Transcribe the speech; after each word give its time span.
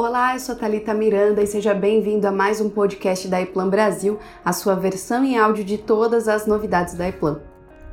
Olá, 0.00 0.36
eu 0.36 0.38
sou 0.38 0.54
Talita 0.54 0.94
Miranda 0.94 1.42
e 1.42 1.46
seja 1.48 1.74
bem-vindo 1.74 2.24
a 2.28 2.30
mais 2.30 2.60
um 2.60 2.70
podcast 2.70 3.26
da 3.26 3.42
Eplan 3.42 3.68
Brasil, 3.68 4.16
a 4.44 4.52
sua 4.52 4.76
versão 4.76 5.24
em 5.24 5.36
áudio 5.36 5.64
de 5.64 5.76
todas 5.76 6.28
as 6.28 6.46
novidades 6.46 6.94
da 6.94 7.08
Eplan. 7.08 7.40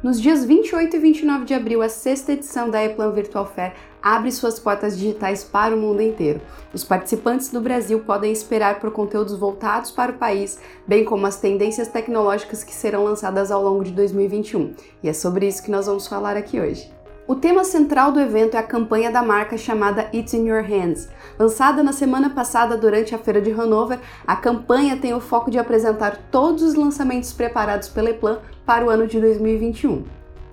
Nos 0.04 0.22
dias 0.22 0.46
28 0.46 0.98
e 0.98 1.00
29 1.00 1.46
de 1.46 1.56
abril, 1.56 1.82
a 1.82 1.90
sexta 1.90 2.34
edição 2.34 2.70
da 2.70 2.84
Eplan 2.86 3.10
Virtual 3.10 3.48
Fair 3.48 3.74
abre 4.04 4.32
suas 4.32 4.60
portas 4.60 4.96
digitais 4.96 5.44
para 5.44 5.76
o 5.76 5.80
mundo 5.80 6.00
inteiro. 6.00 6.42
Os 6.72 6.84
participantes 6.84 7.50
do 7.50 7.60
Brasil 7.60 8.00
podem 8.02 8.32
esperar 8.32 8.80
por 8.80 8.92
conteúdos 8.92 9.36
voltados 9.36 9.90
para 9.90 10.12
o 10.12 10.20
país, 10.20 10.60
bem 10.88 11.04
como 11.04 11.26
as 11.26 11.38
tendências 11.38 11.88
tecnológicas 11.88 12.64
que 12.64 12.72
serão 12.72 13.04
lançadas 13.04 13.50
ao 13.50 13.64
longo 13.64 13.84
de 13.84 13.92
2021. 13.94 14.76
E 15.02 15.10
é 15.10 15.14
sobre 15.14 15.48
isso 15.48 15.64
que 15.64 15.72
nós 15.72 15.88
vamos 15.88 16.06
falar 16.06 16.38
aqui 16.38 16.60
hoje. 16.60 16.95
O 17.28 17.34
tema 17.34 17.64
central 17.64 18.12
do 18.12 18.20
evento 18.20 18.56
é 18.56 18.60
a 18.60 18.64
campanha 18.64 19.10
da 19.10 19.24
marca 19.24 19.58
chamada 19.58 20.08
It's 20.14 20.36
in 20.36 20.48
Your 20.48 20.64
Hands. 20.64 21.10
Lançada 21.40 21.82
na 21.82 21.92
semana 21.92 22.30
passada 22.30 22.78
durante 22.78 23.16
a 23.16 23.18
Feira 23.18 23.42
de 23.42 23.50
Hanover, 23.50 24.00
a 24.28 24.36
campanha 24.36 24.96
tem 24.96 25.12
o 25.12 25.20
foco 25.20 25.50
de 25.50 25.58
apresentar 25.58 26.18
todos 26.30 26.62
os 26.62 26.76
lançamentos 26.76 27.34
preparados 27.34 27.90
pela 27.90 28.12
Eplan 28.12 28.38
para 28.64 28.86
o 28.86 28.92
ano 28.92 29.08
de 29.08 29.20
2021. 29.20 30.04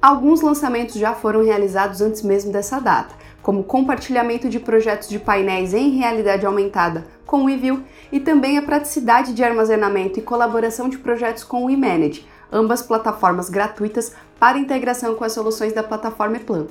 Alguns 0.01 0.41
lançamentos 0.41 0.95
já 0.95 1.13
foram 1.13 1.45
realizados 1.45 2.01
antes 2.01 2.23
mesmo 2.23 2.51
dessa 2.51 2.81
data, 2.81 3.15
como 3.43 3.65
compartilhamento 3.65 4.49
de 4.49 4.59
projetos 4.59 5.11
de 5.11 5.19
painéis 5.19 5.75
em 5.75 5.91
realidade 5.91 6.47
aumentada 6.47 7.05
com 7.27 7.45
o 7.45 7.51
eView 7.51 7.83
e 8.11 8.19
também 8.19 8.57
a 8.59 8.63
praticidade 8.63 9.33
de 9.33 9.45
armazenamento 9.45 10.19
e 10.19 10.23
colaboração 10.23 10.89
de 10.89 10.99
projetos 10.99 11.45
com 11.45 11.65
o 11.65 11.71
eManage, 11.71 12.27
ambas 12.53 12.83
plataformas 12.83 13.49
gratuitas 13.49 14.13
para 14.39 14.59
integração 14.59 15.15
com 15.15 15.25
as 15.25 15.33
soluções 15.33 15.73
da 15.73 15.83
plataforma 15.83 16.39
Plan. 16.39 16.67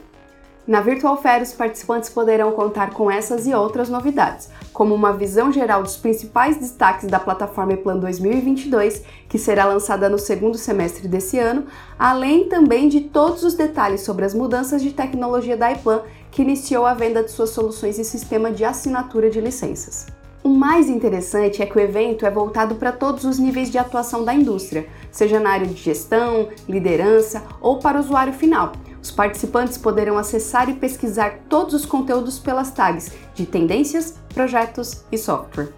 Na 0.68 0.80
Virtual 0.80 1.20
Fair, 1.20 1.42
os 1.42 1.54
participantes 1.54 2.10
poderão 2.12 2.52
contar 2.52 2.92
com 2.92 3.10
essas 3.10 3.48
e 3.48 3.54
outras 3.54 3.90
novidades, 3.90 4.48
como 4.72 4.94
uma 4.94 5.12
visão 5.12 5.52
geral 5.52 5.82
dos 5.82 5.98
principais 5.98 6.56
destaques 6.58 7.10
da 7.10 7.20
plataforma 7.20 7.76
Plan 7.76 7.98
2022, 7.98 9.02
que 9.28 9.40
será 9.40 9.66
lançada 9.66 10.08
no 10.08 10.20
segundo 10.20 10.60
semestre 10.60 11.08
desse 11.08 11.40
ano, 11.40 11.66
além 11.98 12.48
também 12.48 12.88
de 12.88 13.02
todos 13.02 13.44
os 13.44 13.56
detalhes 13.56 14.02
sobre 14.02 14.24
as 14.24 14.36
mudanças 14.36 14.84
de 14.84 14.94
tecnologia 14.94 15.58
da 15.58 15.72
iPlan, 15.72 16.04
que 16.30 16.44
iniciou 16.44 16.86
a 16.86 16.94
venda 16.94 17.24
de 17.24 17.32
suas 17.32 17.50
soluções 17.50 17.98
e 17.98 18.04
sistema 18.04 18.52
de 18.52 18.64
assinatura 18.64 19.32
de 19.32 19.42
licenças. 19.42 20.21
O 20.44 20.50
mais 20.50 20.90
interessante 20.90 21.62
é 21.62 21.68
que 21.68 21.78
o 21.78 21.80
evento 21.80 22.26
é 22.26 22.32
voltado 22.32 22.74
para 22.74 22.92
todos 22.92 23.26
os 23.26 23.38
níveis 23.38 23.70
de 23.70 23.78
atuação 23.78 24.26
da 24.26 24.34
indústria, 24.34 24.88
seja 25.12 25.40
na 25.40 25.52
área 25.52 25.68
de 25.68 25.76
gestão, 25.76 26.50
liderança 26.68 27.44
ou 27.62 27.78
para 27.78 27.98
o 27.98 28.02
usuário 28.02 28.34
final. 28.34 28.72
Os 29.04 29.12
participantes 29.12 29.78
poderão 29.78 30.18
acessar 30.18 30.68
e 30.68 30.74
pesquisar 30.74 31.42
todos 31.48 31.76
os 31.76 31.86
conteúdos 31.86 32.40
pelas 32.40 32.72
tags 32.72 33.12
de 33.36 33.46
tendências, 33.46 34.16
projetos 34.34 35.04
e 35.12 35.18
software. 35.18 35.70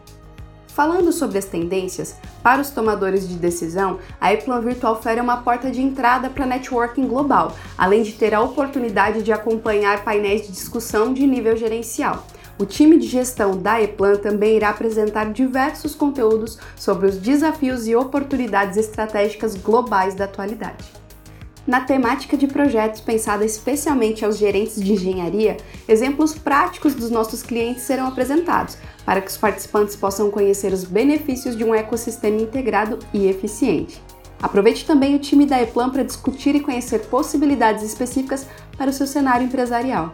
Falando 0.67 1.11
sobre 1.11 1.37
as 1.37 1.45
tendências, 1.45 2.15
para 2.41 2.61
os 2.61 2.69
tomadores 2.69 3.27
de 3.27 3.35
decisão, 3.35 3.99
a 4.19 4.33
Eplan 4.33 4.61
Virtual 4.61 4.99
Fair 4.99 5.19
é 5.19 5.21
uma 5.21 5.37
porta 5.37 5.69
de 5.69 5.81
entrada 5.81 6.29
para 6.29 6.45
networking 6.45 7.05
global, 7.05 7.51
além 7.77 8.01
de 8.01 8.13
ter 8.13 8.33
a 8.33 8.41
oportunidade 8.41 9.21
de 9.21 9.31
acompanhar 9.31 10.03
painéis 10.03 10.47
de 10.47 10.53
discussão 10.53 11.13
de 11.13 11.27
nível 11.27 11.55
gerencial. 11.55 12.25
O 12.59 12.65
time 12.65 12.97
de 12.97 13.07
gestão 13.07 13.57
da 13.57 13.81
Eplan 13.81 14.15
também 14.17 14.55
irá 14.55 14.69
apresentar 14.69 15.31
diversos 15.33 15.95
conteúdos 15.95 16.59
sobre 16.75 17.07
os 17.07 17.17
desafios 17.17 17.87
e 17.87 17.95
oportunidades 17.95 18.77
estratégicas 18.77 19.55
globais 19.55 20.13
da 20.13 20.25
atualidade. 20.25 20.85
Na 21.65 21.81
temática 21.81 22.37
de 22.37 22.45
projetos 22.45 23.01
pensada 23.01 23.43
especialmente 23.43 24.23
aos 24.23 24.37
gerentes 24.37 24.79
de 24.79 24.93
engenharia, 24.93 25.57
exemplos 25.87 26.37
práticos 26.37 26.93
dos 26.93 27.09
nossos 27.09 27.41
clientes 27.41 27.83
serão 27.83 28.05
apresentados 28.07 28.77
para 29.05 29.21
que 29.21 29.31
os 29.31 29.37
participantes 29.37 29.95
possam 29.95 30.29
conhecer 30.29 30.73
os 30.73 30.83
benefícios 30.83 31.57
de 31.57 31.63
um 31.63 31.73
ecossistema 31.73 32.41
integrado 32.41 32.99
e 33.13 33.27
eficiente. 33.27 34.03
Aproveite 34.41 34.85
também 34.85 35.15
o 35.15 35.19
time 35.19 35.45
da 35.45 35.61
Eplan 35.61 35.89
para 35.89 36.03
discutir 36.03 36.53
e 36.53 36.59
conhecer 36.59 36.99
possibilidades 37.05 37.81
específicas 37.81 38.45
para 38.77 38.89
o 38.89 38.93
seu 38.93 39.07
cenário 39.07 39.45
empresarial. 39.45 40.13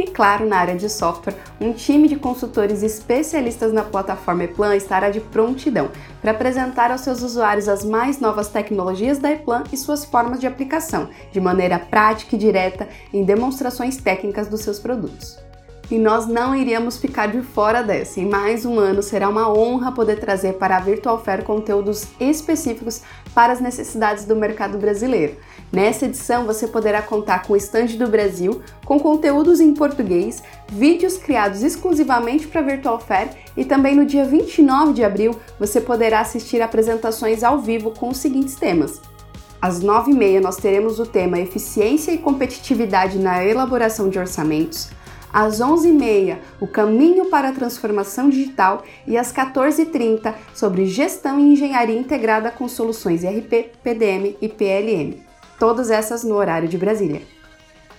E 0.00 0.06
claro, 0.06 0.46
na 0.46 0.56
área 0.56 0.76
de 0.76 0.88
software, 0.88 1.36
um 1.60 1.74
time 1.74 2.08
de 2.08 2.16
consultores 2.16 2.82
especialistas 2.82 3.70
na 3.70 3.82
plataforma 3.82 4.44
Eplan 4.44 4.74
estará 4.74 5.10
de 5.10 5.20
prontidão 5.20 5.90
para 6.22 6.30
apresentar 6.30 6.90
aos 6.90 7.02
seus 7.02 7.20
usuários 7.20 7.68
as 7.68 7.84
mais 7.84 8.18
novas 8.18 8.48
tecnologias 8.48 9.18
da 9.18 9.30
Eplan 9.30 9.62
e 9.70 9.76
suas 9.76 10.02
formas 10.02 10.40
de 10.40 10.46
aplicação, 10.46 11.10
de 11.30 11.38
maneira 11.38 11.78
prática 11.78 12.34
e 12.34 12.38
direta 12.38 12.88
em 13.12 13.24
demonstrações 13.24 13.98
técnicas 13.98 14.48
dos 14.48 14.62
seus 14.62 14.78
produtos 14.78 15.49
e 15.90 15.98
nós 15.98 16.26
não 16.26 16.54
iríamos 16.54 16.96
ficar 16.96 17.26
de 17.26 17.42
fora 17.42 17.82
dessa. 17.82 18.20
Em 18.20 18.26
mais 18.26 18.64
um 18.64 18.78
ano 18.78 19.02
será 19.02 19.28
uma 19.28 19.52
honra 19.52 19.90
poder 19.90 20.20
trazer 20.20 20.54
para 20.54 20.76
a 20.76 20.80
Virtual 20.80 21.22
Fair 21.22 21.42
conteúdos 21.42 22.06
específicos 22.20 23.02
para 23.34 23.52
as 23.52 23.60
necessidades 23.60 24.24
do 24.24 24.36
mercado 24.36 24.78
brasileiro. 24.78 25.36
Nessa 25.72 26.06
edição 26.06 26.46
você 26.46 26.68
poderá 26.68 27.02
contar 27.02 27.42
com 27.42 27.54
o 27.54 27.56
stand 27.56 27.96
do 27.96 28.08
Brasil, 28.08 28.62
com 28.84 29.00
conteúdos 29.00 29.60
em 29.60 29.74
português, 29.74 30.42
vídeos 30.68 31.16
criados 31.16 31.62
exclusivamente 31.62 32.46
para 32.46 32.60
a 32.60 32.64
Virtual 32.64 33.00
Fair 33.00 33.30
e 33.56 33.64
também 33.64 33.96
no 33.96 34.06
dia 34.06 34.24
29 34.24 34.92
de 34.92 35.04
abril 35.04 35.34
você 35.58 35.80
poderá 35.80 36.20
assistir 36.20 36.62
apresentações 36.62 37.42
ao 37.42 37.58
vivo 37.58 37.90
com 37.90 38.08
os 38.10 38.18
seguintes 38.18 38.54
temas. 38.54 39.00
Às 39.60 39.82
9h30 39.82 40.40
nós 40.40 40.56
teremos 40.56 40.98
o 40.98 41.04
tema 41.04 41.38
Eficiência 41.38 42.12
e 42.12 42.18
Competitividade 42.18 43.18
na 43.18 43.44
Elaboração 43.44 44.08
de 44.08 44.18
Orçamentos 44.18 44.88
às 45.32 45.60
11h30, 45.60 46.38
o 46.60 46.66
caminho 46.66 47.26
para 47.26 47.48
a 47.48 47.52
transformação 47.52 48.28
digital 48.28 48.82
e 49.06 49.16
às 49.16 49.32
14h30, 49.32 50.34
sobre 50.54 50.86
gestão 50.86 51.38
e 51.38 51.52
engenharia 51.52 51.98
integrada 51.98 52.50
com 52.50 52.68
soluções 52.68 53.24
ERP, 53.24 53.70
PDM 53.82 54.36
e 54.40 54.48
PLM. 54.48 55.20
Todas 55.58 55.90
essas 55.90 56.24
no 56.24 56.34
horário 56.34 56.68
de 56.68 56.78
Brasília. 56.78 57.22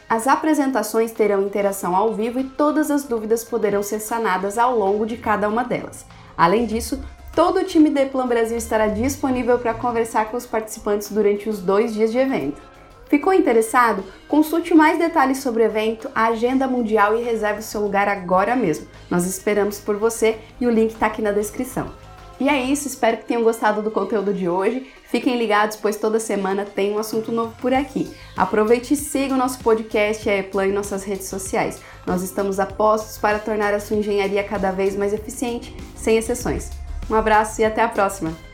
As 0.09 0.27
apresentações 0.27 1.11
terão 1.13 1.43
interação 1.43 1.95
ao 1.95 2.13
vivo 2.13 2.37
e 2.37 2.43
todas 2.43 2.91
as 2.91 3.05
dúvidas 3.05 3.45
poderão 3.45 3.81
ser 3.81 3.99
sanadas 3.99 4.57
ao 4.57 4.77
longo 4.77 5.05
de 5.05 5.15
cada 5.15 5.47
uma 5.47 5.63
delas. 5.63 6.05
Além 6.37 6.65
disso, 6.65 7.01
todo 7.33 7.59
o 7.61 7.63
time 7.63 7.89
da 7.89 8.05
Plan 8.05 8.27
Brasil 8.27 8.57
estará 8.57 8.87
disponível 8.87 9.57
para 9.57 9.73
conversar 9.73 10.25
com 10.25 10.35
os 10.35 10.45
participantes 10.45 11.09
durante 11.09 11.47
os 11.47 11.59
dois 11.59 11.93
dias 11.93 12.11
de 12.11 12.17
evento. 12.17 12.70
Ficou 13.11 13.33
interessado? 13.33 14.05
Consulte 14.25 14.73
mais 14.73 14.97
detalhes 14.97 15.39
sobre 15.39 15.63
o 15.63 15.65
evento, 15.65 16.09
a 16.15 16.27
agenda 16.27 16.65
mundial 16.65 17.19
e 17.19 17.21
reserve 17.21 17.59
o 17.59 17.61
seu 17.61 17.81
lugar 17.81 18.07
agora 18.07 18.55
mesmo. 18.55 18.87
Nós 19.09 19.25
esperamos 19.25 19.79
por 19.79 19.97
você 19.97 20.37
e 20.61 20.65
o 20.65 20.69
link 20.69 20.91
está 20.91 21.07
aqui 21.07 21.21
na 21.21 21.33
descrição. 21.33 21.91
E 22.39 22.47
é 22.47 22.63
isso, 22.63 22.87
espero 22.87 23.17
que 23.17 23.25
tenham 23.25 23.43
gostado 23.43 23.81
do 23.81 23.91
conteúdo 23.91 24.33
de 24.33 24.47
hoje. 24.47 24.89
Fiquem 25.09 25.37
ligados, 25.37 25.75
pois 25.75 25.97
toda 25.97 26.21
semana 26.21 26.63
tem 26.63 26.93
um 26.93 26.99
assunto 26.99 27.33
novo 27.33 27.53
por 27.59 27.73
aqui. 27.73 28.09
Aproveite 28.37 28.93
e 28.93 28.97
siga 28.97 29.33
o 29.33 29.37
nosso 29.37 29.59
podcast 29.59 30.25
e 30.25 30.31
a 30.31 30.37
Eplan 30.37 30.67
em 30.67 30.71
nossas 30.71 31.03
redes 31.03 31.27
sociais. 31.27 31.81
Nós 32.07 32.23
estamos 32.23 32.61
a 32.61 32.65
postos 32.65 33.17
para 33.17 33.39
tornar 33.39 33.73
a 33.73 33.81
sua 33.81 33.97
engenharia 33.97 34.41
cada 34.41 34.71
vez 34.71 34.95
mais 34.95 35.11
eficiente, 35.11 35.75
sem 35.97 36.17
exceções. 36.17 36.69
Um 37.09 37.15
abraço 37.15 37.59
e 37.59 37.65
até 37.65 37.81
a 37.81 37.89
próxima! 37.89 38.50